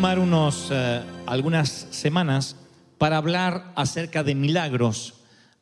[0.00, 2.56] Tomar unos, eh, algunas semanas
[2.96, 5.12] para hablar acerca de milagros,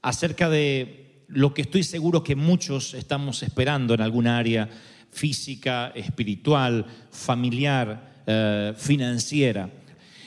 [0.01, 4.71] acerca de lo que estoy seguro que muchos estamos esperando en alguna área
[5.11, 9.71] física, espiritual, familiar, eh, financiera.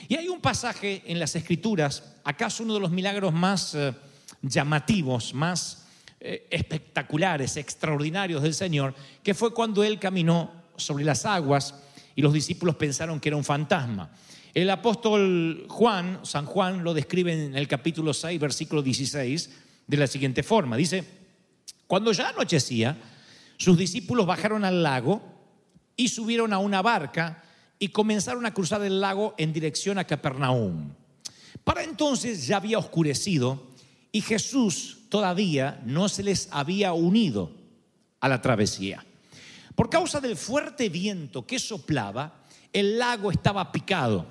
[0.08, 3.94] Y hay un pasaje en las Escrituras, acaso uno de los milagros más eh,
[4.42, 5.86] llamativos, más
[6.20, 11.76] eh, espectaculares, extraordinarios del Señor, que fue cuando Él caminó sobre las aguas
[12.14, 14.10] y los discípulos pensaron que era un fantasma.
[14.54, 19.50] El apóstol Juan, San Juan, lo describe en el capítulo 6, versículo 16,
[19.86, 20.76] de la siguiente forma.
[20.76, 21.04] Dice,
[21.86, 22.96] cuando ya anochecía,
[23.56, 25.22] sus discípulos bajaron al lago
[25.96, 27.42] y subieron a una barca
[27.78, 30.92] y comenzaron a cruzar el lago en dirección a Capernaum.
[31.64, 33.70] Para entonces ya había oscurecido
[34.10, 37.52] y Jesús todavía no se les había unido
[38.20, 39.04] a la travesía.
[39.74, 42.42] Por causa del fuerte viento que soplaba,
[42.72, 44.26] el lago estaba picado.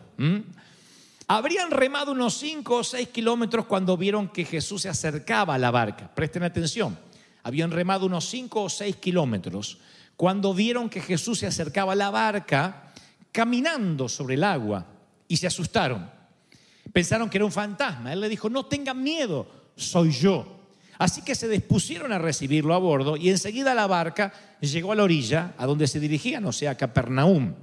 [1.27, 5.71] Habrían remado unos 5 o 6 kilómetros cuando vieron que Jesús se acercaba a la
[5.71, 6.13] barca.
[6.13, 6.97] Presten atención.
[7.43, 9.79] Habían remado unos 5 o 6 kilómetros
[10.15, 12.93] cuando vieron que Jesús se acercaba a la barca
[13.31, 14.85] caminando sobre el agua
[15.27, 16.09] y se asustaron.
[16.91, 18.11] Pensaron que era un fantasma.
[18.11, 20.60] Él le dijo, no tengan miedo, soy yo.
[21.01, 25.01] Así que se dispusieron a recibirlo a bordo y enseguida la barca llegó a la
[25.01, 27.55] orilla a donde se dirigían, o sea, Capernaum.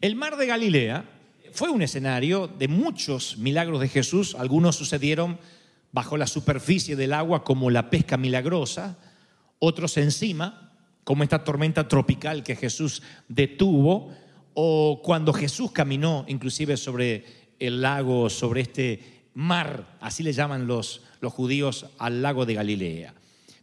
[0.00, 1.10] El mar de Galilea
[1.50, 4.36] fue un escenario de muchos milagros de Jesús.
[4.38, 5.40] Algunos sucedieron
[5.90, 8.96] bajo la superficie del agua como la pesca milagrosa,
[9.58, 10.70] otros encima,
[11.02, 14.14] como esta tormenta tropical que Jesús detuvo,
[14.54, 17.24] o cuando Jesús caminó inclusive sobre
[17.58, 23.14] el lago, sobre este mar, así le llaman los, los judíos al lago de Galilea.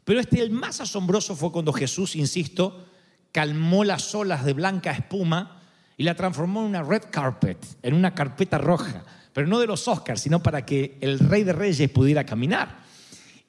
[0.03, 2.85] Pero este, el más asombroso fue cuando Jesús, insisto,
[3.31, 5.61] calmó las olas de blanca espuma
[5.97, 9.87] y la transformó en una red carpet, en una carpeta roja, pero no de los
[9.87, 12.79] Oscars, sino para que el rey de reyes pudiera caminar.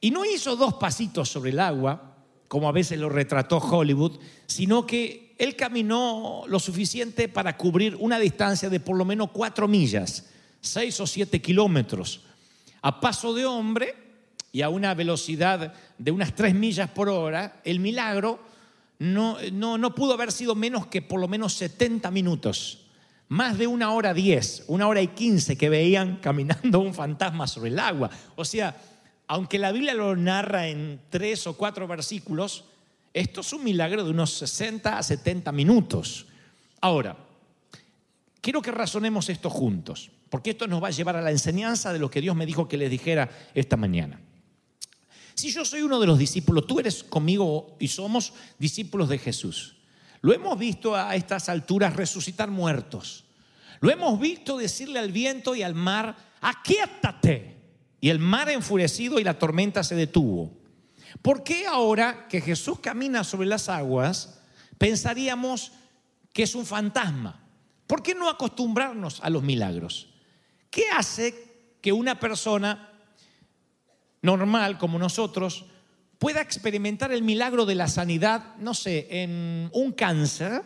[0.01, 2.17] Y no hizo dos pasitos sobre el agua,
[2.49, 8.19] como a veces lo retrató Hollywood, sino que él caminó lo suficiente para cubrir una
[8.19, 10.25] distancia de por lo menos cuatro millas
[10.61, 12.21] seis o siete kilómetros
[12.83, 13.95] a paso de hombre
[14.53, 18.41] y a una velocidad de unas tres millas por hora, el milagro
[18.99, 22.87] no, no, no pudo haber sido menos que por lo menos 70 minutos.
[23.29, 27.71] Más de una hora diez, una hora y quince que veían caminando un fantasma sobre
[27.71, 28.11] el agua.
[28.37, 28.77] O sea,
[29.27, 32.65] aunque la Biblia lo narra en tres o cuatro versículos,
[33.13, 36.27] esto es un milagro de unos 60 a 70 minutos.
[36.81, 37.17] Ahora,
[38.41, 41.99] quiero que razonemos esto juntos porque esto nos va a llevar a la enseñanza de
[41.99, 44.21] lo que Dios me dijo que les dijera esta mañana.
[45.35, 49.77] Si yo soy uno de los discípulos, tú eres conmigo y somos discípulos de Jesús.
[50.21, 53.25] Lo hemos visto a estas alturas resucitar muertos.
[53.81, 57.57] Lo hemos visto decirle al viento y al mar, aquíétate.
[58.01, 60.53] Y el mar enfurecido y la tormenta se detuvo.
[61.23, 64.41] ¿Por qué ahora que Jesús camina sobre las aguas
[64.77, 65.73] pensaríamos
[66.33, 67.45] que es un fantasma?
[67.87, 70.09] ¿Por qué no acostumbrarnos a los milagros?
[70.71, 71.35] ¿Qué hace
[71.81, 72.93] que una persona
[74.23, 75.67] normal como nosotros
[76.19, 80.63] pueda experimentar el milagro de la sanidad, no sé, en un cáncer?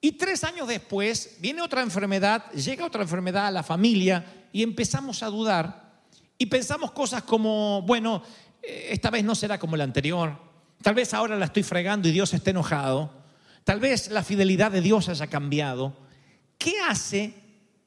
[0.00, 5.22] Y tres años después viene otra enfermedad, llega otra enfermedad a la familia y empezamos
[5.22, 5.90] a dudar
[6.38, 8.22] y pensamos cosas como, bueno,
[8.62, 10.38] eh, esta vez no será como la anterior,
[10.80, 13.12] tal vez ahora la estoy fregando y Dios esté enojado,
[13.62, 15.94] tal vez la fidelidad de Dios haya cambiado.
[16.56, 17.34] ¿Qué hace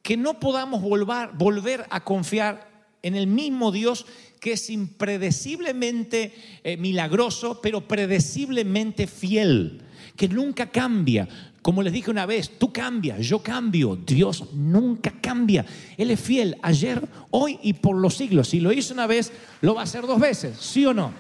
[0.04, 2.70] que no podamos volver, a confiar
[3.02, 4.06] en el mismo Dios
[4.40, 9.82] que es impredeciblemente eh, milagroso, pero predeciblemente fiel,
[10.18, 11.28] que nunca cambia.
[11.62, 15.66] Como les dije una vez, tú cambias, yo cambio, Dios nunca cambia.
[15.98, 17.02] Él es fiel ayer,
[17.32, 18.50] hoy y por los siglos.
[18.50, 21.14] Si lo hizo una vez, lo va a hacer dos veces, ¿sí o no?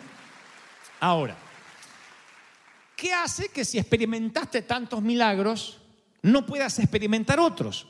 [0.99, 1.37] Ahora,
[2.97, 5.79] ¿qué hace que si experimentaste tantos milagros,
[6.21, 7.87] no puedas experimentar otros?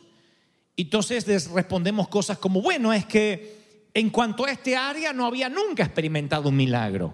[0.76, 5.50] Entonces les respondemos cosas como, bueno, es que en cuanto a este área no había
[5.50, 7.14] nunca experimentado un milagro.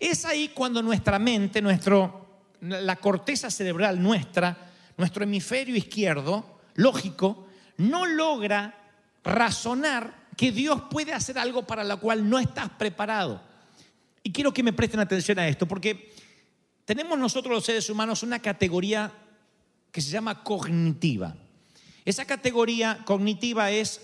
[0.00, 7.46] Es ahí cuando nuestra mente, nuestro, la corteza cerebral nuestra, nuestro hemisferio izquierdo, lógico,
[7.76, 8.74] no logra
[9.22, 13.40] razonar que Dios puede hacer algo para lo cual no estás preparado.
[14.22, 16.12] Y quiero que me presten atención a esto, porque
[16.84, 19.12] tenemos nosotros los seres humanos una categoría
[19.92, 21.36] que se llama cognitiva.
[22.04, 24.02] Esa categoría cognitiva es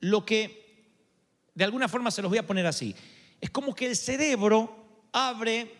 [0.00, 0.92] lo que,
[1.54, 2.94] de alguna forma se los voy a poner así,
[3.40, 5.74] es como que el cerebro abre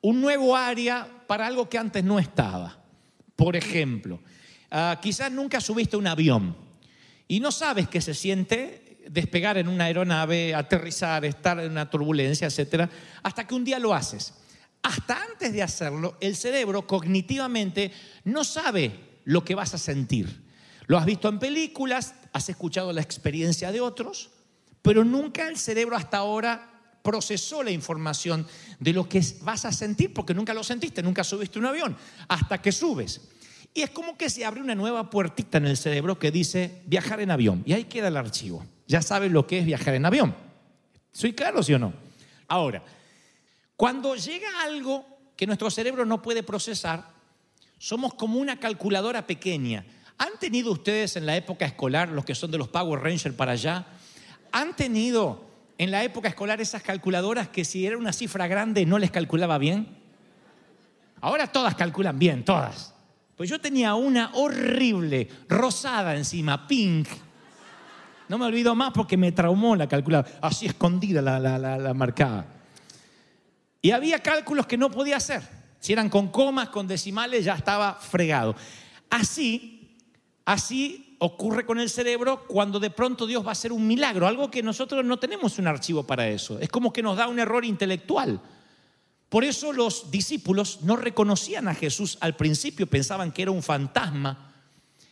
[0.00, 2.82] un nuevo área para algo que antes no estaba.
[3.36, 4.20] Por ejemplo,
[4.70, 6.56] ah, quizás nunca subiste un avión
[7.28, 12.46] y no sabes qué se siente despegar en una aeronave, aterrizar, estar en una turbulencia,
[12.46, 12.88] etcétera,
[13.22, 14.34] hasta que un día lo haces.
[14.82, 17.92] Hasta antes de hacerlo, el cerebro cognitivamente
[18.24, 18.92] no sabe
[19.24, 20.41] lo que vas a sentir.
[20.92, 24.28] Lo has visto en películas, has escuchado la experiencia de otros,
[24.82, 28.46] pero nunca el cerebro hasta ahora procesó la información
[28.78, 31.96] de lo que vas a sentir, porque nunca lo sentiste, nunca subiste un avión,
[32.28, 33.22] hasta que subes.
[33.72, 37.22] Y es como que se abre una nueva puertita en el cerebro que dice viajar
[37.22, 37.62] en avión.
[37.64, 38.62] Y ahí queda el archivo.
[38.86, 40.36] Ya sabes lo que es viajar en avión.
[41.10, 41.94] ¿Soy claro, sí o no?
[42.48, 42.84] Ahora,
[43.76, 45.06] cuando llega algo
[45.38, 47.14] que nuestro cerebro no puede procesar,
[47.78, 49.86] somos como una calculadora pequeña.
[50.18, 53.52] ¿Han tenido ustedes en la época escolar, los que son de los Power Rangers para
[53.52, 53.86] allá,
[54.52, 55.44] han tenido
[55.78, 59.58] en la época escolar esas calculadoras que si era una cifra grande no les calculaba
[59.58, 59.88] bien?
[61.20, 62.94] Ahora todas calculan bien, todas.
[63.36, 67.08] Pues yo tenía una horrible, rosada encima, pink.
[68.28, 72.46] No me olvido más porque me traumó la calculadora, así escondida la, la, la marcada.
[73.80, 75.42] Y había cálculos que no podía hacer.
[75.80, 78.54] Si eran con comas, con decimales, ya estaba fregado.
[79.10, 79.81] Así,
[80.44, 84.50] así ocurre con el cerebro cuando de pronto Dios va a hacer un milagro, algo
[84.50, 86.58] que nosotros no tenemos un archivo para eso.
[86.58, 88.40] Es como que nos da un error intelectual.
[89.28, 94.52] Por eso los discípulos no reconocían a Jesús al principio, pensaban que era un fantasma.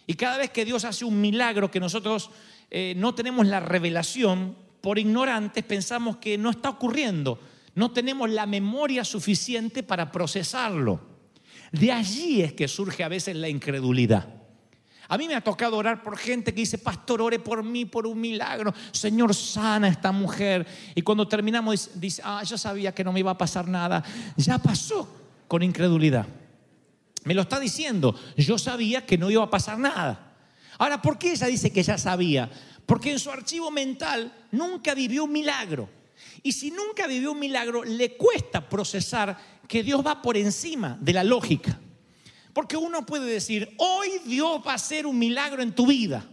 [0.07, 2.31] Y cada vez que Dios hace un milagro que nosotros
[2.71, 7.39] eh, no tenemos la revelación, por ignorantes pensamos que no está ocurriendo
[7.75, 11.01] no tenemos la memoria suficiente para procesarlo.
[11.73, 14.40] De allí es que surge a veces la incredulidad.
[15.11, 18.07] A mí me ha tocado orar por gente que dice, pastor, ore por mí, por
[18.07, 18.73] un milagro.
[18.93, 20.65] Señor, sana a esta mujer.
[20.95, 24.05] Y cuando terminamos dice, ah, yo sabía que no me iba a pasar nada.
[24.37, 25.13] Ya pasó
[25.49, 26.29] con incredulidad.
[27.25, 30.37] Me lo está diciendo, yo sabía que no iba a pasar nada.
[30.79, 32.49] Ahora, ¿por qué ella dice que ya sabía?
[32.87, 35.89] Porque en su archivo mental nunca vivió un milagro.
[36.45, 39.37] Y si nunca vivió un milagro, le cuesta procesar
[39.67, 41.81] que Dios va por encima de la lógica.
[42.53, 46.25] Porque uno puede decir, hoy Dios va a hacer un milagro en tu vida.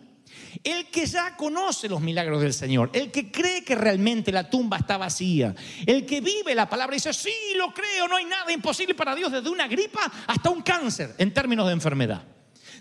[0.64, 4.78] El que ya conoce los milagros del Señor, el que cree que realmente la tumba
[4.78, 5.54] está vacía,
[5.86, 9.14] el que vive la palabra y dice, sí, lo creo, no hay nada imposible para
[9.14, 12.24] Dios, desde una gripa hasta un cáncer en términos de enfermedad.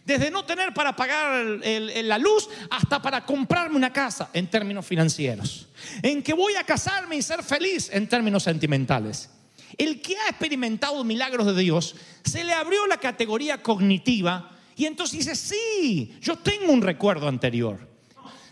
[0.05, 5.69] Desde no tener para pagar la luz hasta para comprarme una casa en términos financieros.
[6.00, 9.31] En que voy a casarme y ser feliz en términos sentimentales.
[9.79, 15.19] El que ha experimentado milagros de Dios, se le abrió la categoría cognitiva y entonces
[15.19, 17.89] dice, sí, yo tengo un recuerdo anterior.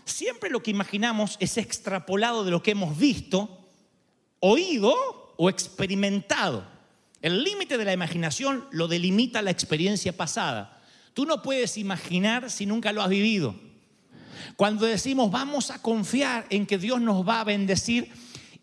[0.05, 3.67] Siempre lo que imaginamos es extrapolado de lo que hemos visto,
[4.39, 4.93] oído
[5.37, 6.65] o experimentado.
[7.21, 10.83] El límite de la imaginación lo delimita la experiencia pasada.
[11.13, 13.55] Tú no puedes imaginar si nunca lo has vivido.
[14.55, 18.11] Cuando decimos vamos a confiar en que Dios nos va a bendecir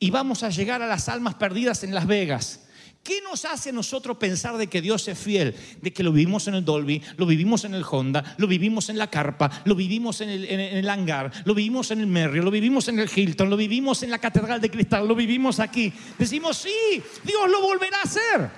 [0.03, 2.59] y vamos a llegar a las almas perdidas en Las Vegas.
[3.05, 5.55] ¿Qué nos hace a nosotros pensar de que Dios es fiel?
[5.81, 8.99] De que lo vivimos en el Dolby, lo vivimos en el Honda, lo vivimos en
[8.99, 12.89] la carpa, lo vivimos en el, en hangar, lo vivimos en el Merrio, lo vivimos
[12.89, 15.93] en el Hilton, lo vivimos en la Catedral de Cristal, lo vivimos aquí.
[16.19, 18.51] Decimos, sí, Dios lo volverá a hacer.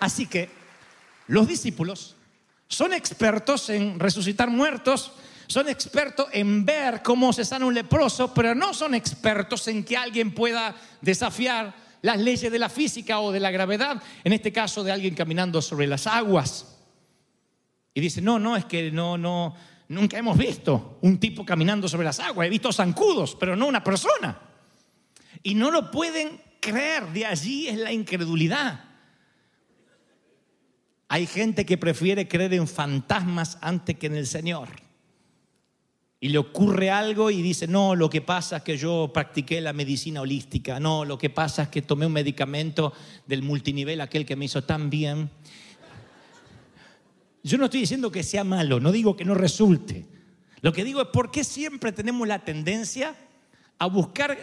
[0.00, 0.50] Así que
[1.28, 2.16] los discípulos
[2.66, 5.12] son expertos en resucitar muertos,
[5.52, 9.96] son expertos en ver cómo se sana un leproso, pero no son expertos en que
[9.96, 14.82] alguien pueda desafiar las leyes de la física o de la gravedad, en este caso
[14.82, 16.78] de alguien caminando sobre las aguas.
[17.94, 19.54] Y dice, no, no, es que no, no,
[19.88, 23.84] nunca hemos visto un tipo caminando sobre las aguas, he visto zancudos, pero no una
[23.84, 24.40] persona.
[25.42, 28.84] Y no lo pueden creer, de allí es la incredulidad.
[31.08, 34.68] Hay gente que prefiere creer en fantasmas antes que en el Señor.
[36.22, 39.72] Y le ocurre algo y dice, no, lo que pasa es que yo practiqué la
[39.72, 42.92] medicina holística, no, lo que pasa es que tomé un medicamento
[43.26, 45.30] del multinivel, aquel que me hizo tan bien.
[47.42, 50.06] Yo no estoy diciendo que sea malo, no digo que no resulte.
[50.60, 53.16] Lo que digo es por qué siempre tenemos la tendencia
[53.80, 54.38] a buscar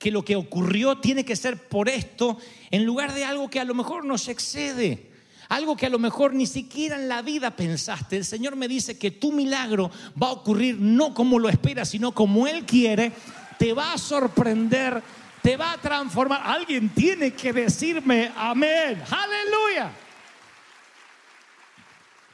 [0.00, 2.36] que lo que ocurrió tiene que ser por esto
[2.72, 5.11] en lugar de algo que a lo mejor nos excede
[5.52, 8.16] algo que a lo mejor ni siquiera en la vida pensaste.
[8.16, 9.90] El Señor me dice que tu milagro
[10.20, 13.12] va a ocurrir no como lo esperas, sino como Él quiere.
[13.58, 15.02] Te va a sorprender,
[15.42, 16.40] te va a transformar.
[16.42, 19.02] Alguien tiene que decirme amén.
[19.10, 19.92] Aleluya.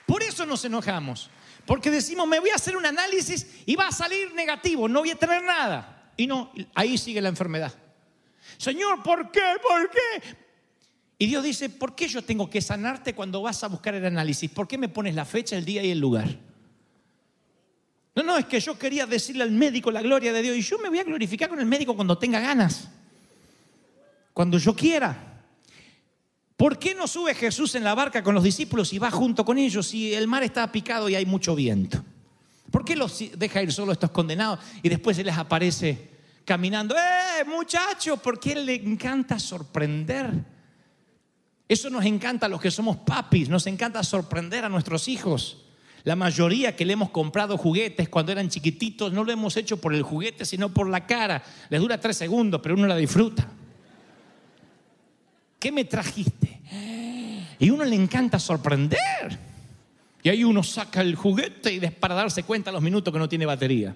[0.07, 1.29] Por eso nos enojamos.
[1.67, 5.11] Porque decimos, me voy a hacer un análisis y va a salir negativo, no voy
[5.11, 6.13] a tener nada.
[6.17, 7.75] Y no, ahí sigue la enfermedad.
[8.59, 9.57] Señor, ¿por qué?
[9.61, 10.48] ¿Por qué?
[11.19, 14.49] Y Dios dice, ¿por qué yo tengo que sanarte cuando vas a buscar el análisis?
[14.51, 16.29] ¿Por qué me pones la fecha, el día y el lugar?
[18.15, 20.79] No, no, es que yo quería decirle al médico la gloria de Dios y yo
[20.79, 22.89] me voy a glorificar con el médico cuando tenga ganas,
[24.33, 25.43] cuando yo quiera.
[26.57, 29.59] ¿Por qué no sube Jesús en la barca con los discípulos y va junto con
[29.59, 32.05] ellos si el mar está picado y hay mucho viento?
[32.71, 36.11] ¿Por qué los deja ir solo estos condenados y después se les aparece
[36.45, 36.95] caminando?
[36.97, 38.21] ¡Eh, muchachos!
[38.23, 40.58] Porque él le encanta sorprender.
[41.69, 45.59] Eso nos encanta a los que somos papis, nos encanta sorprender a nuestros hijos.
[46.05, 49.95] La mayoría que le hemos comprado juguetes cuando eran chiquititos no lo hemos hecho por
[49.95, 51.43] el juguete, sino por la cara.
[51.69, 53.47] Les dura tres segundos, pero uno la disfruta.
[55.59, 56.61] ¿Qué me trajiste?
[57.59, 58.99] Y uno le encanta sorprender.
[60.23, 63.29] Y ahí uno saca el juguete y para darse cuenta a los minutos que no
[63.29, 63.95] tiene batería.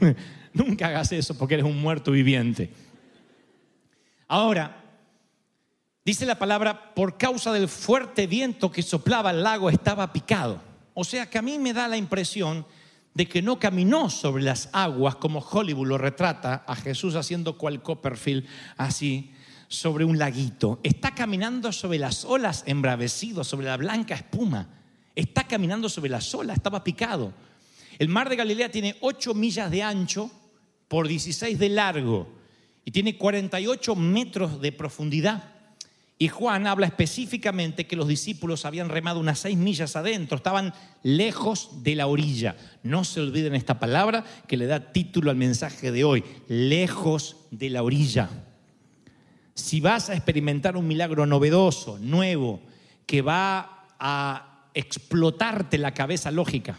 [0.52, 2.70] Nunca hagas eso porque eres un muerto viviente.
[4.28, 4.79] Ahora,
[6.04, 10.60] dice la palabra, por causa del fuerte viento que soplaba el lago estaba picado.
[10.94, 12.66] O sea que a mí me da la impresión
[13.14, 17.82] de que no caminó sobre las aguas como Hollywood lo retrata a Jesús haciendo cual
[17.82, 19.32] Copperfield así
[19.70, 24.68] sobre un laguito, está caminando sobre las olas embravecido, sobre la blanca espuma.
[25.14, 27.32] Está caminando sobre las olas, estaba picado.
[27.98, 30.28] El mar de Galilea tiene 8 millas de ancho
[30.88, 32.26] por 16 de largo
[32.84, 35.59] y tiene 48 metros de profundidad.
[36.22, 41.82] Y Juan habla específicamente que los discípulos habían remado unas 6 millas adentro, estaban lejos
[41.82, 42.58] de la orilla.
[42.82, 47.70] No se olviden esta palabra que le da título al mensaje de hoy, lejos de
[47.70, 48.28] la orilla.
[49.54, 52.60] Si vas a experimentar un milagro novedoso, nuevo,
[53.06, 56.78] que va a explotarte la cabeza lógica,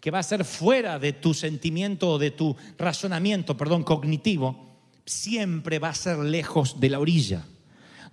[0.00, 5.78] que va a ser fuera de tu sentimiento o de tu razonamiento, perdón, cognitivo, siempre
[5.78, 7.46] va a ser lejos de la orilla.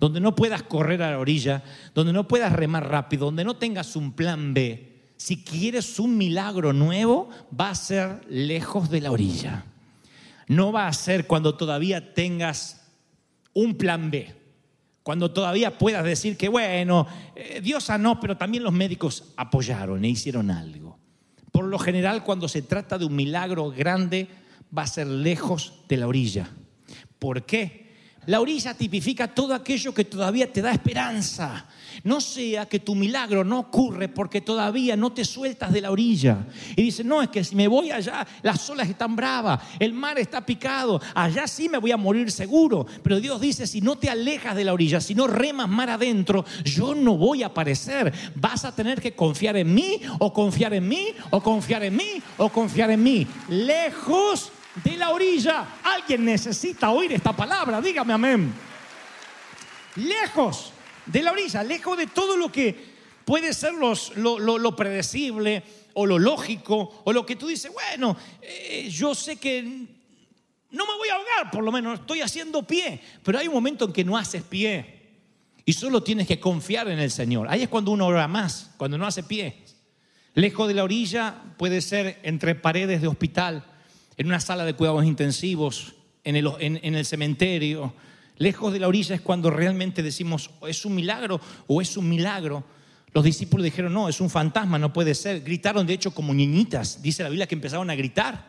[0.00, 1.62] Donde no puedas correr a la orilla,
[1.94, 5.12] donde no puedas remar rápido, donde no tengas un plan B.
[5.18, 7.28] Si quieres un milagro nuevo,
[7.58, 9.66] va a ser lejos de la orilla.
[10.48, 12.88] No va a ser cuando todavía tengas
[13.52, 14.34] un plan B.
[15.02, 20.08] Cuando todavía puedas decir que, bueno, eh, Dios sanó, pero también los médicos apoyaron e
[20.08, 20.98] hicieron algo.
[21.52, 24.28] Por lo general, cuando se trata de un milagro grande,
[24.76, 26.48] va a ser lejos de la orilla.
[27.18, 27.89] ¿Por qué?
[28.30, 31.66] La orilla tipifica todo aquello que todavía te da esperanza.
[32.04, 36.46] No sea que tu milagro no ocurre porque todavía no te sueltas de la orilla.
[36.76, 40.16] Y dice, no, es que si me voy allá, las olas están bravas, el mar
[40.20, 42.86] está picado, allá sí me voy a morir seguro.
[43.02, 46.44] Pero Dios dice, si no te alejas de la orilla, si no remas mar adentro,
[46.62, 48.12] yo no voy a aparecer.
[48.36, 52.22] Vas a tener que confiar en mí, o confiar en mí, o confiar en mí,
[52.36, 53.26] o confiar en mí.
[53.48, 55.80] Lejos de la orilla.
[55.82, 58.52] Alguien necesita oír esta palabra, dígame amén.
[59.96, 60.72] Lejos
[61.06, 62.90] de la orilla, lejos de todo lo que
[63.24, 65.62] puede ser lo, predecible
[65.94, 70.96] o lo lógico o lo que tú dices, bueno, eh, yo sé que no me
[70.96, 74.04] voy a ahogar, por lo menos estoy haciendo pie, pero hay un momento en que
[74.04, 75.00] no haces pie
[75.64, 77.48] y solo tienes que confiar en el Señor.
[77.48, 79.64] Ahí es cuando uno ora más, cuando no hace pie.
[80.34, 83.64] Lejos de la orilla puede ser entre paredes de hospital,
[84.20, 87.94] en una sala de cuidados intensivos, en el, en el cementerio,
[88.40, 92.64] Lejos de la orilla es cuando realmente decimos, ¿es un milagro o es un milagro?
[93.12, 95.42] Los discípulos dijeron, no, es un fantasma, no puede ser.
[95.42, 97.02] Gritaron, de hecho, como niñitas.
[97.02, 98.46] Dice la Biblia que empezaron a gritar.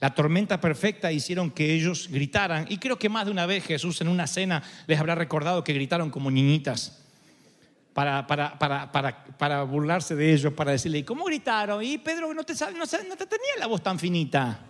[0.00, 2.66] La tormenta perfecta hicieron que ellos gritaran.
[2.68, 5.72] Y creo que más de una vez Jesús en una cena les habrá recordado que
[5.72, 7.00] gritaron como niñitas.
[7.94, 8.92] Para, para, para,
[9.38, 11.80] para burlarse de ellos, para decirle, ¿cómo gritaron?
[11.80, 14.66] Y Pedro, no te, no te tenía la voz tan finita.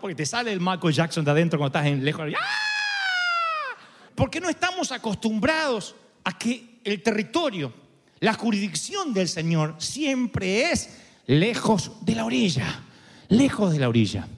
[0.00, 2.26] Porque te sale el Michael Jackson de adentro cuando estás en lejos.
[2.36, 3.76] ¡Ah!
[4.14, 7.72] Porque no estamos acostumbrados a que el territorio,
[8.20, 12.82] la jurisdicción del Señor siempre es lejos de la orilla,
[13.28, 14.28] lejos de la orilla.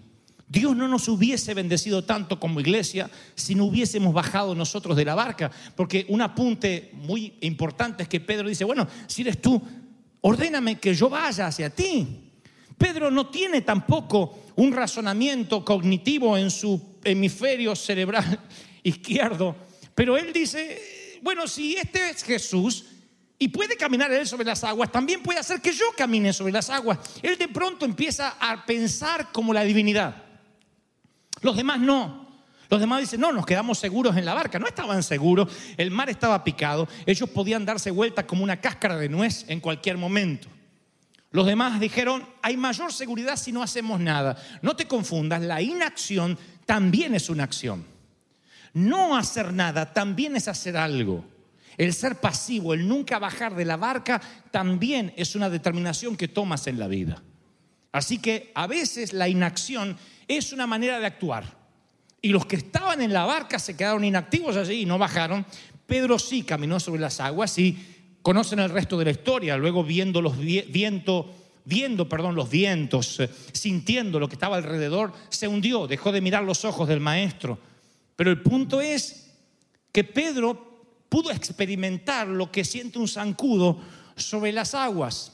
[0.49, 5.15] Dios no nos hubiese bendecido tanto como iglesia si no hubiésemos bajado nosotros de la
[5.15, 9.61] barca, porque un apunte muy importante es que Pedro dice, bueno, si eres tú,
[10.21, 12.26] ordéname que yo vaya hacia ti.
[12.79, 18.41] Pedro no tiene tampoco un razonamiento cognitivo en su hemisferio cerebral
[18.83, 19.57] izquierdo,
[19.95, 22.85] pero él dice, bueno, si este es Jesús
[23.39, 26.71] y puede caminar él sobre las aguas, también puede hacer que yo camine sobre las
[26.71, 26.99] aguas.
[27.23, 30.23] Él de pronto empieza a pensar como la divinidad.
[31.43, 32.27] Los demás no.
[32.69, 34.59] Los demás dicen, no, nos quedamos seguros en la barca.
[34.59, 39.09] No estaban seguros, el mar estaba picado, ellos podían darse vuelta como una cáscara de
[39.09, 40.49] nuez en cualquier momento.
[41.37, 44.43] Los demás dijeron, hay mayor seguridad si no hacemos nada.
[44.63, 47.85] No te confundas, la inacción también es una acción.
[48.73, 51.27] no hacer nada también es hacer algo.
[51.77, 54.19] El ser pasivo, el nunca bajar de la barca,
[54.51, 57.23] también es una determinación que tomas en la vida.
[57.93, 61.45] Así que a veces la inacción es una manera de actuar.
[62.23, 65.45] Y los que estaban en la barca se quedaron inactivos allí y no bajaron.
[65.87, 67.96] Pedro sí caminó sobre las aguas y
[68.27, 71.27] conocen el resto de la historia, luego viendo los vientos
[71.65, 76.43] viendo, perdón, los vientos, eh, sintiendo lo que estaba alrededor, se hundió, dejó de mirar
[76.43, 77.57] los ojos del maestro.
[78.17, 79.31] Pero el punto es
[79.93, 83.79] que Pedro pudo experimentar lo que siente un zancudo
[84.17, 85.31] sobre las aguas,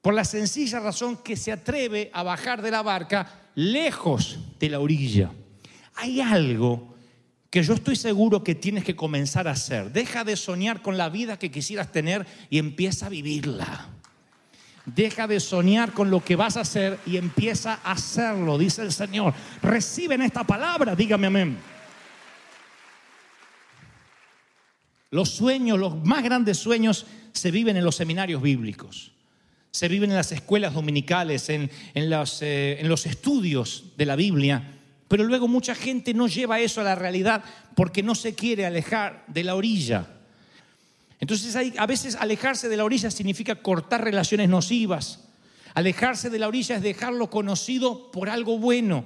[0.00, 4.80] por la sencilla razón que se atreve a bajar de la barca lejos de la
[4.80, 5.30] orilla.
[5.96, 6.94] Hay algo
[7.50, 9.90] que yo estoy seguro que tienes que comenzar a hacer.
[9.92, 13.88] Deja de soñar con la vida que quisieras tener y empieza a vivirla.
[14.84, 18.92] Deja de soñar con lo que vas a hacer y empieza a hacerlo, dice el
[18.92, 19.34] Señor.
[19.62, 21.58] Reciben esta palabra, dígame amén.
[25.10, 29.12] Los sueños, los más grandes sueños se viven en los seminarios bíblicos,
[29.70, 34.77] se viven en las escuelas dominicales, en, los, eh, en los estudios de la Biblia,
[35.08, 37.42] pero luego mucha gente no lleva eso a la realidad
[37.74, 40.06] porque no se quiere alejar de la orilla.
[41.18, 45.24] Entonces a veces alejarse de la orilla significa cortar relaciones nocivas.
[45.74, 49.04] Alejarse de la orilla es dejarlo conocido por algo bueno,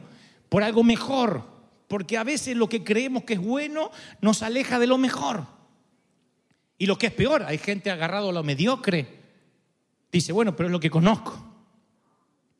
[0.48, 1.46] por algo mejor,
[1.88, 5.46] porque a veces lo que creemos que es bueno nos aleja de lo mejor.
[6.78, 9.06] Y lo que es peor, hay gente agarrado a lo mediocre.
[10.10, 11.38] Dice, bueno, pero es lo que conozco.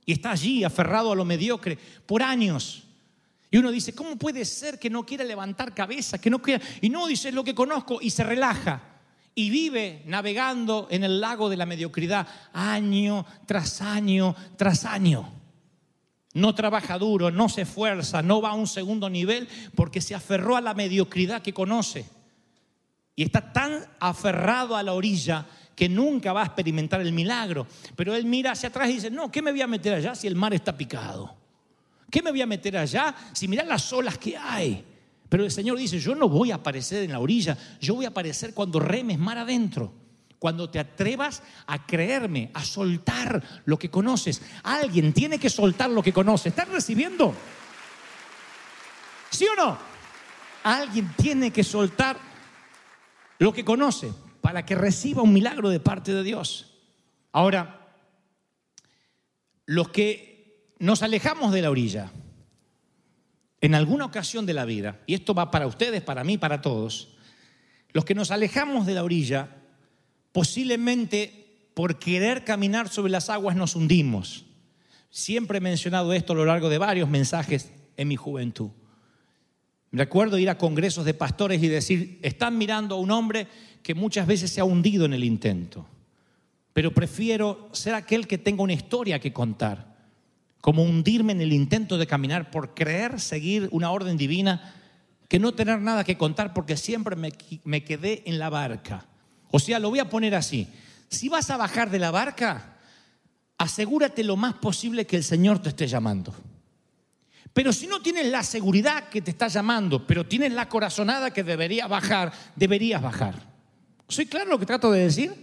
[0.06, 2.84] Y está allí aferrado a lo mediocre por años.
[3.52, 6.18] Y uno dice, ¿cómo puede ser que no quiera levantar cabeza?
[6.18, 6.64] Que no quiera...
[6.80, 8.80] Y no, dice, es lo que conozco y se relaja
[9.34, 15.30] y vive navegando en el lago de la mediocridad año tras año tras año.
[16.32, 20.56] No trabaja duro, no se esfuerza, no va a un segundo nivel porque se aferró
[20.56, 22.06] a la mediocridad que conoce.
[23.14, 25.44] Y está tan aferrado a la orilla
[25.76, 27.66] que nunca va a experimentar el milagro.
[27.96, 30.26] Pero él mira hacia atrás y dice, no, ¿qué me voy a meter allá si
[30.26, 31.41] el mar está picado?
[32.12, 34.84] ¿Qué me voy a meter allá si mira las olas que hay?
[35.30, 38.08] Pero el Señor dice, yo no voy a aparecer en la orilla, yo voy a
[38.08, 39.94] aparecer cuando remes mar adentro.
[40.38, 44.42] Cuando te atrevas a creerme, a soltar lo que conoces.
[44.62, 46.50] Alguien tiene que soltar lo que conoce.
[46.50, 47.32] ¿Estás recibiendo?
[49.30, 49.78] ¿Sí o no?
[50.64, 52.18] Alguien tiene que soltar
[53.38, 56.74] lo que conoce para que reciba un milagro de parte de Dios.
[57.32, 57.96] Ahora,
[59.64, 60.31] los que
[60.82, 62.10] nos alejamos de la orilla,
[63.60, 67.14] en alguna ocasión de la vida, y esto va para ustedes, para mí, para todos,
[67.92, 69.48] los que nos alejamos de la orilla,
[70.32, 74.44] posiblemente por querer caminar sobre las aguas nos hundimos.
[75.08, 78.70] Siempre he mencionado esto a lo largo de varios mensajes en mi juventud.
[79.92, 83.46] Recuerdo ir a congresos de pastores y decir, están mirando a un hombre
[83.84, 85.86] que muchas veces se ha hundido en el intento,
[86.72, 89.91] pero prefiero ser aquel que tenga una historia que contar
[90.62, 94.74] como hundirme en el intento de caminar por creer seguir una orden divina
[95.28, 99.04] que no tener nada que contar porque siempre me, quedé en la barca.
[99.50, 100.68] O sea, lo voy a poner así.
[101.08, 102.76] Si vas a bajar de la barca,
[103.58, 106.32] asegúrate lo más posible que el Señor te esté llamando.
[107.52, 111.42] Pero si no tienes la seguridad que te está llamando, pero tienes la corazonada que
[111.42, 113.34] debería bajar, deberías bajar.
[114.06, 115.34] ¿Soy claro lo que trato de decir?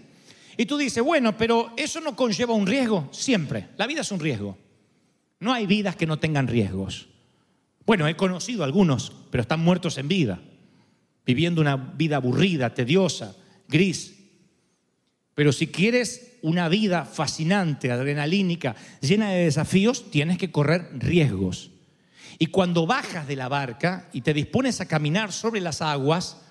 [0.56, 3.10] Y tú dices, bueno, pero eso no conlleva un riesgo.
[3.12, 3.68] Siempre.
[3.76, 4.69] La vida es un riesgo.
[5.40, 7.08] No hay vidas que no tengan riesgos.
[7.86, 10.40] Bueno, he conocido algunos, pero están muertos en vida,
[11.26, 13.36] viviendo una vida aburrida, tediosa,
[13.68, 14.16] gris.
[15.34, 21.72] Pero si quieres una vida fascinante, adrenalínica, llena de desafíos, tienes que correr riesgos.
[22.38, 26.42] Y cuando bajas de la barca y te dispones a caminar sobre las aguas,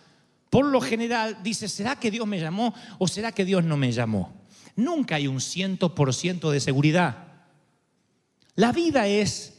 [0.50, 3.92] por lo general dices, ¿será que Dios me llamó o será que Dios no me
[3.92, 4.34] llamó?
[4.76, 7.27] Nunca hay un ciento por ciento de seguridad.
[8.58, 9.54] La vida es,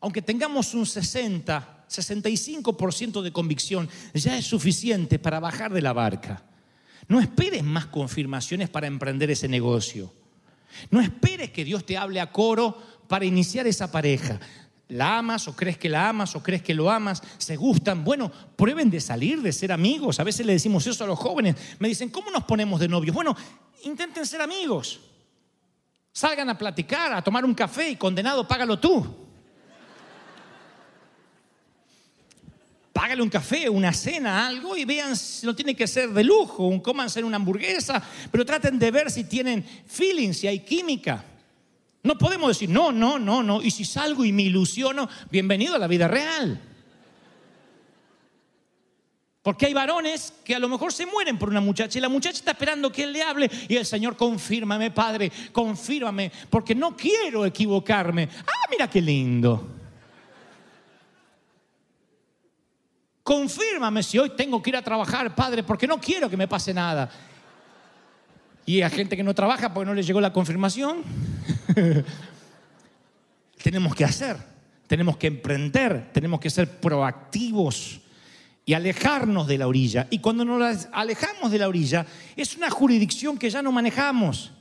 [0.00, 6.42] aunque tengamos un 60, 65% de convicción, ya es suficiente para bajar de la barca.
[7.06, 10.12] No esperes más confirmaciones para emprender ese negocio.
[10.90, 12.76] No esperes que Dios te hable a coro
[13.06, 14.40] para iniciar esa pareja.
[14.88, 17.22] ¿La amas o crees que la amas o crees que lo amas?
[17.38, 18.02] ¿Se gustan?
[18.02, 20.18] Bueno, prueben de salir, de ser amigos.
[20.18, 21.54] A veces le decimos eso a los jóvenes.
[21.78, 23.14] Me dicen, ¿cómo nos ponemos de novios?
[23.14, 23.36] Bueno,
[23.84, 24.98] intenten ser amigos.
[26.12, 29.22] Salgan a platicar, a tomar un café y condenado, págalo tú.
[32.92, 36.66] Págale un café, una cena, algo y vean si no tiene que ser de lujo,
[36.66, 41.24] un cómanse una hamburguesa, pero traten de ver si tienen feeling, si hay química.
[42.02, 43.62] No podemos decir, no, no, no, no.
[43.62, 46.60] Y si salgo y me ilusiono, bienvenido a la vida real.
[49.42, 52.38] Porque hay varones que a lo mejor se mueren por una muchacha y la muchacha
[52.38, 57.44] está esperando que él le hable y el Señor, confírmame, Padre, confírmame, porque no quiero
[57.44, 58.28] equivocarme.
[58.46, 59.68] Ah, mira qué lindo.
[63.24, 66.72] Confírmame si hoy tengo que ir a trabajar, Padre, porque no quiero que me pase
[66.72, 67.10] nada.
[68.64, 71.02] Y hay gente que no trabaja porque no le llegó la confirmación.
[73.62, 74.36] tenemos que hacer,
[74.86, 78.01] tenemos que emprender, tenemos que ser proactivos
[78.64, 80.06] y alejarnos de la orilla.
[80.10, 84.52] Y cuando nos alejamos de la orilla, es una jurisdicción que ya no manejamos.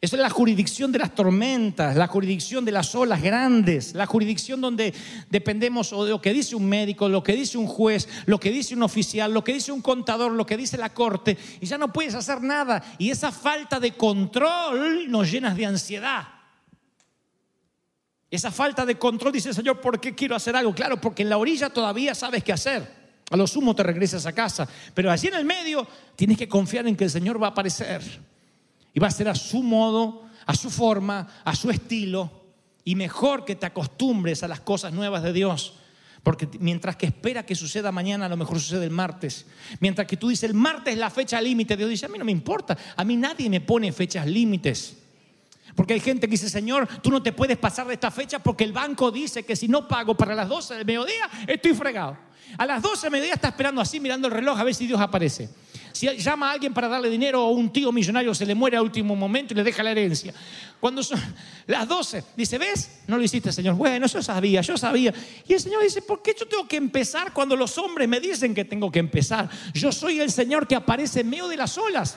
[0.00, 4.92] Es la jurisdicción de las tormentas, la jurisdicción de las olas grandes, la jurisdicción donde
[5.30, 8.74] dependemos de lo que dice un médico, lo que dice un juez, lo que dice
[8.74, 11.92] un oficial, lo que dice un contador, lo que dice la corte, y ya no
[11.92, 12.82] puedes hacer nada.
[12.98, 16.41] Y esa falta de control nos llena de ansiedad.
[18.32, 20.74] Esa falta de control dice, Señor, ¿por qué quiero hacer algo?
[20.74, 22.90] Claro, porque en la orilla todavía sabes qué hacer.
[23.30, 24.66] A lo sumo te regresas a casa.
[24.94, 28.00] Pero allí en el medio tienes que confiar en que el Señor va a aparecer.
[28.94, 32.30] Y va a ser a su modo, a su forma, a su estilo.
[32.84, 35.74] Y mejor que te acostumbres a las cosas nuevas de Dios.
[36.22, 39.44] Porque mientras que espera que suceda mañana, a lo mejor sucede el martes.
[39.78, 42.24] Mientras que tú dices, el martes es la fecha límite, Dios dice, a mí no
[42.24, 45.01] me importa, a mí nadie me pone fechas límites.
[45.74, 48.64] Porque hay gente que dice, Señor, tú no te puedes pasar de esta fecha porque
[48.64, 52.16] el banco dice que si no pago para las 12 del mediodía, estoy fregado.
[52.58, 55.00] A las 12 del mediodía está esperando así, mirando el reloj a ver si Dios
[55.00, 55.48] aparece.
[55.92, 58.82] Si llama a alguien para darle dinero o un tío millonario se le muere a
[58.82, 60.32] último momento y le deja la herencia.
[60.80, 61.20] Cuando son
[61.66, 63.00] las 12, dice, ¿ves?
[63.06, 63.74] No lo hiciste, Señor.
[63.74, 65.12] Bueno, yo sabía, yo sabía.
[65.46, 68.54] Y el Señor dice, ¿por qué yo tengo que empezar cuando los hombres me dicen
[68.54, 69.48] que tengo que empezar?
[69.72, 72.16] Yo soy el Señor que aparece en medio de las olas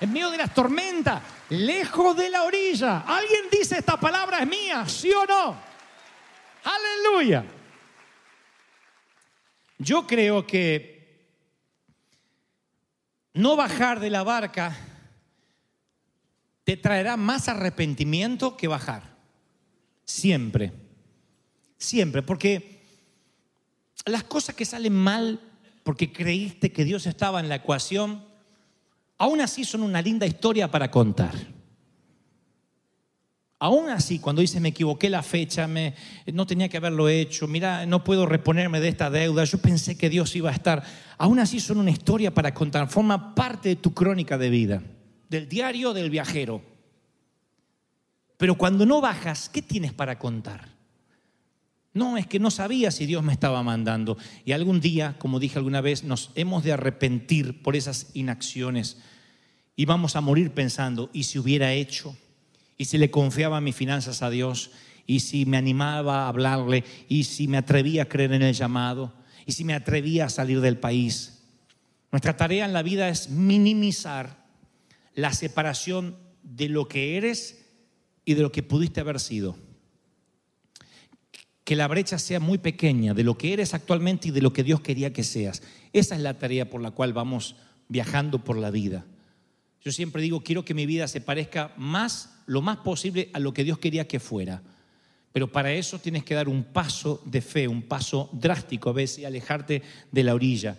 [0.00, 3.00] en medio de las tormentas, lejos de la orilla.
[3.00, 4.88] ¿Alguien dice esta palabra es mía?
[4.88, 5.56] ¿Sí o no?
[6.64, 7.44] Aleluya.
[9.78, 11.00] Yo creo que
[13.34, 14.76] no bajar de la barca
[16.64, 19.16] te traerá más arrepentimiento que bajar.
[20.04, 20.72] Siempre.
[21.78, 22.22] Siempre.
[22.22, 22.80] Porque
[24.04, 25.40] las cosas que salen mal
[25.82, 28.24] porque creíste que Dios estaba en la ecuación,
[29.20, 31.34] aún así son una linda historia para contar.
[33.58, 35.94] Aún así, cuando dice me equivoqué la fecha, me,
[36.32, 40.08] no tenía que haberlo hecho, mira, no puedo reponerme de esta deuda, yo pensé que
[40.08, 40.82] Dios iba a estar.
[41.18, 44.82] Aún así son una historia para contar, forma parte de tu crónica de vida,
[45.28, 46.62] del diario del viajero.
[48.38, 50.79] Pero cuando no bajas, ¿qué tienes para contar?
[51.92, 54.16] No, es que no sabía si Dios me estaba mandando.
[54.44, 58.98] Y algún día, como dije alguna vez, nos hemos de arrepentir por esas inacciones
[59.74, 62.16] y vamos a morir pensando, ¿y si hubiera hecho?
[62.76, 64.70] ¿Y si le confiaba mis finanzas a Dios?
[65.06, 66.84] ¿Y si me animaba a hablarle?
[67.08, 69.14] ¿Y si me atrevía a creer en el llamado?
[69.46, 71.44] ¿Y si me atrevía a salir del país?
[72.12, 74.46] Nuestra tarea en la vida es minimizar
[75.14, 77.66] la separación de lo que eres
[78.24, 79.56] y de lo que pudiste haber sido.
[81.70, 84.64] Que la brecha sea muy pequeña de lo que eres actualmente y de lo que
[84.64, 85.62] Dios quería que seas.
[85.92, 87.54] Esa es la tarea por la cual vamos
[87.86, 89.06] viajando por la vida.
[89.80, 93.54] Yo siempre digo, quiero que mi vida se parezca más, lo más posible a lo
[93.54, 94.64] que Dios quería que fuera.
[95.30, 99.24] Pero para eso tienes que dar un paso de fe, un paso drástico a veces,
[99.24, 99.80] alejarte
[100.10, 100.76] de la orilla.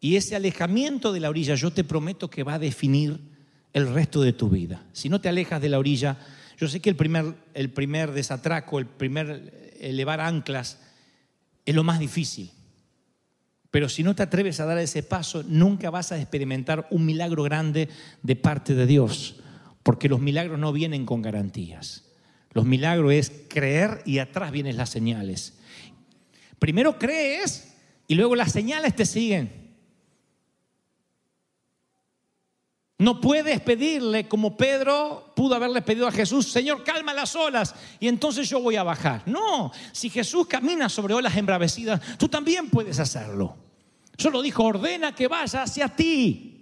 [0.00, 3.20] Y ese alejamiento de la orilla, yo te prometo que va a definir
[3.74, 4.82] el resto de tu vida.
[4.94, 6.16] Si no te alejas de la orilla,
[6.56, 10.78] yo sé que el primer, el primer desatraco, el primer elevar anclas,
[11.64, 12.50] es lo más difícil.
[13.70, 17.42] Pero si no te atreves a dar ese paso, nunca vas a experimentar un milagro
[17.42, 17.88] grande
[18.22, 19.40] de parte de Dios,
[19.82, 22.04] porque los milagros no vienen con garantías.
[22.52, 25.58] Los milagros es creer y atrás vienen las señales.
[26.58, 27.74] Primero crees
[28.08, 29.65] y luego las señales te siguen.
[32.98, 38.08] No puedes pedirle como Pedro pudo haberle pedido a Jesús, Señor, calma las olas y
[38.08, 39.22] entonces yo voy a bajar.
[39.26, 43.54] No, si Jesús camina sobre olas embravecidas, tú también puedes hacerlo.
[44.16, 46.52] Solo dijo, ordena que vaya hacia ti.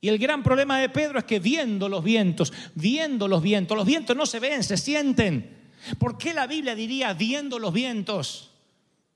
[0.00, 3.86] Y el gran problema de Pedro es que viendo los vientos, viendo los vientos, los
[3.86, 5.62] vientos no se ven, se sienten.
[5.98, 8.50] ¿Por qué la Biblia diría viendo los vientos?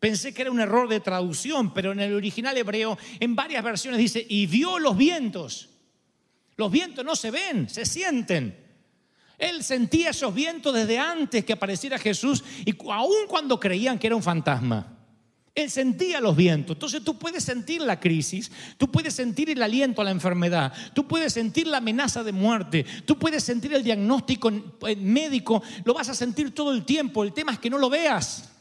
[0.00, 3.98] Pensé que era un error de traducción, pero en el original hebreo, en varias versiones
[3.98, 5.70] dice, y vio los vientos.
[6.56, 8.64] Los vientos no se ven, se sienten.
[9.38, 14.16] Él sentía esos vientos desde antes que apareciera Jesús y aun cuando creían que era
[14.16, 14.94] un fantasma.
[15.54, 16.76] Él sentía los vientos.
[16.76, 21.06] Entonces tú puedes sentir la crisis, tú puedes sentir el aliento a la enfermedad, tú
[21.06, 24.50] puedes sentir la amenaza de muerte, tú puedes sentir el diagnóstico
[24.98, 27.24] médico, lo vas a sentir todo el tiempo.
[27.24, 28.55] El tema es que no lo veas,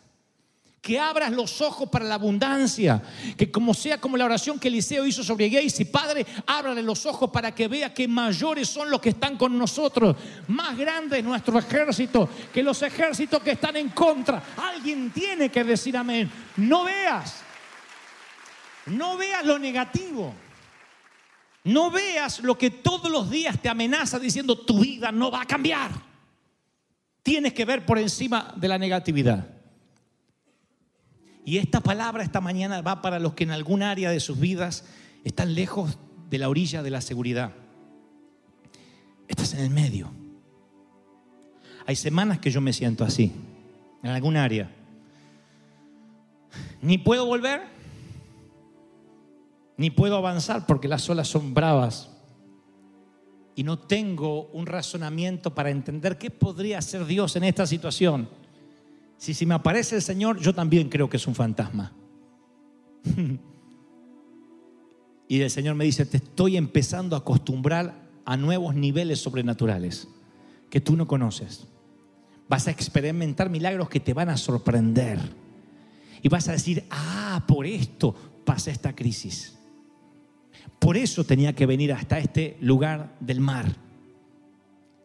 [0.85, 3.01] que abras los ojos para la abundancia,
[3.35, 7.31] que como sea como la oración que Eliseo hizo sobre Gacy, Padre, ábrale los ojos
[7.31, 10.15] para que vea que mayores son los que están con nosotros,
[10.47, 14.43] más grande es nuestro ejército que los ejércitos que están en contra.
[14.57, 16.29] Alguien tiene que decir amén.
[16.57, 17.41] No veas,
[18.85, 20.35] no veas lo negativo.
[21.63, 25.45] No veas lo que todos los días te amenaza diciendo tu vida no va a
[25.45, 25.89] cambiar.
[27.23, 29.54] Tienes que ver por encima de la negatividad.
[31.45, 34.83] Y esta palabra esta mañana va para los que en algún área de sus vidas
[35.23, 37.53] están lejos de la orilla de la seguridad.
[39.27, 40.11] Estás en el medio.
[41.85, 43.31] Hay semanas que yo me siento así,
[44.01, 44.71] en algún área.
[46.81, 47.61] Ni puedo volver,
[49.77, 52.09] ni puedo avanzar porque las olas son bravas.
[53.55, 58.29] Y no tengo un razonamiento para entender qué podría hacer Dios en esta situación.
[59.17, 61.93] Si, si me aparece el Señor, yo también creo que es un fantasma.
[65.27, 70.07] y el Señor me dice, te estoy empezando a acostumbrar a nuevos niveles sobrenaturales
[70.69, 71.67] que tú no conoces.
[72.49, 75.19] Vas a experimentar milagros que te van a sorprender.
[76.21, 79.57] Y vas a decir, ah, por esto pasa esta crisis.
[80.79, 83.75] Por eso tenía que venir hasta este lugar del mar.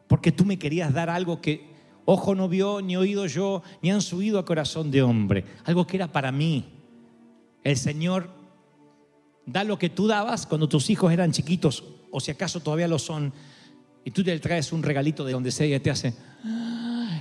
[0.08, 1.69] Porque tú me querías dar algo que
[2.04, 5.44] ojo no vio, ni oído yo, ni han subido a corazón de hombre.
[5.64, 6.64] Algo que era para mí.
[7.62, 8.30] El Señor
[9.46, 12.98] da lo que tú dabas cuando tus hijos eran chiquitos, o si acaso todavía lo
[12.98, 13.32] son,
[14.04, 16.14] y tú te traes un regalito de donde sea y te hace.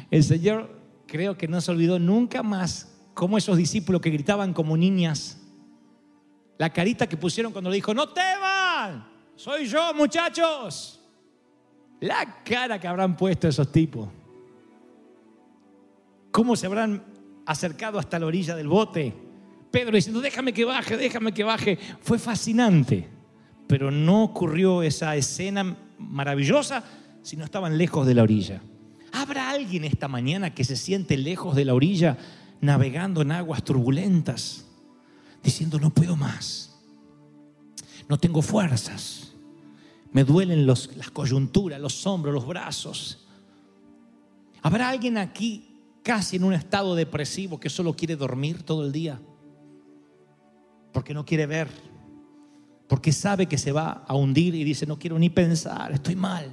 [0.10, 4.78] El Señor creo que no se olvidó nunca más como esos discípulos que gritaban como
[4.78, 5.42] niñas.
[6.58, 11.00] La carita que pusieron cuando le dijo, no teman, soy yo muchachos.
[12.00, 14.08] La cara que habrán puesto esos tipos
[16.32, 17.04] cómo se habrán
[17.46, 19.13] acercado hasta la orilla del bote.
[19.72, 21.78] Pedro diciendo, déjame que baje, déjame que baje.
[22.02, 23.08] Fue fascinante,
[23.68, 26.84] pero no ocurrió esa escena maravillosa
[27.22, 28.62] si no estaban lejos de la orilla.
[29.12, 32.18] ¿Habrá alguien esta mañana que se siente lejos de la orilla,
[32.62, 34.65] navegando en aguas turbulentas,
[35.44, 36.80] diciendo, no puedo más,
[38.08, 39.34] no tengo fuerzas,
[40.12, 43.28] me duelen las coyunturas, los hombros, los brazos?
[44.62, 45.69] ¿Habrá alguien aquí
[46.10, 49.22] casi en un estado depresivo que solo quiere dormir todo el día,
[50.91, 51.67] porque no quiere ver,
[52.88, 56.52] porque sabe que se va a hundir y dice, no quiero ni pensar, estoy mal.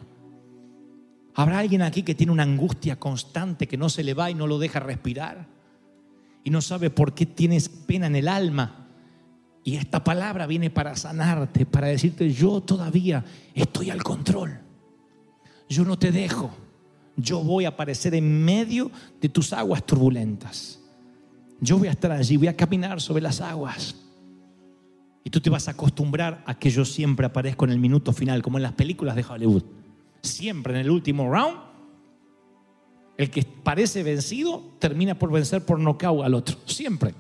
[1.35, 4.47] ¿Habrá alguien aquí que tiene una angustia constante que no se le va y no
[4.47, 5.49] lo deja respirar?
[6.45, 8.91] Y no sabe por qué tienes pena en el alma.
[9.65, 14.61] Y esta palabra viene para sanarte, para decirte, yo todavía estoy al control.
[15.67, 16.66] Yo no te dejo
[17.17, 20.81] yo voy a aparecer en medio de tus aguas turbulentas.
[21.61, 23.97] Yo voy a estar allí, voy a caminar sobre las aguas.
[25.25, 28.43] Y tú te vas a acostumbrar a que yo siempre aparezco en el minuto final,
[28.43, 29.65] como en las películas de Hollywood.
[30.23, 31.59] Siempre en el último round,
[33.17, 36.57] el que parece vencido termina por vencer por nocaut al otro.
[36.67, 37.15] Siempre.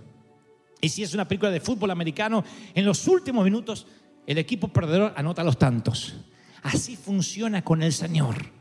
[0.81, 3.87] Y si es una película de fútbol americano, en los últimos minutos
[4.27, 6.15] el equipo perdedor anota los tantos.
[6.63, 8.56] Así funciona con el Señor.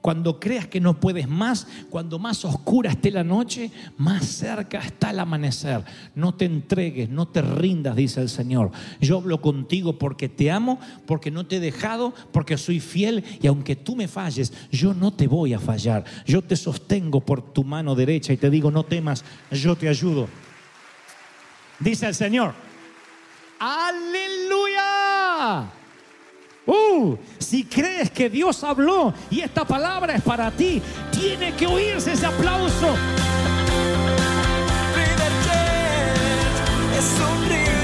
[0.00, 5.10] Cuando creas que no puedes más, cuando más oscura esté la noche, más cerca está
[5.10, 5.84] el amanecer.
[6.14, 8.70] No te entregues, no te rindas, dice el Señor.
[9.00, 13.48] Yo hablo contigo porque te amo, porque no te he dejado, porque soy fiel y
[13.48, 16.04] aunque tú me falles, yo no te voy a fallar.
[16.26, 20.28] Yo te sostengo por tu mano derecha y te digo, no temas, yo te ayudo.
[21.80, 22.54] Dice el Señor.
[23.58, 24.88] Aleluya.
[26.68, 32.12] Uh, si crees que Dios habló y esta palabra es para ti, tiene que oírse
[32.12, 32.94] ese aplauso.
[36.98, 37.77] es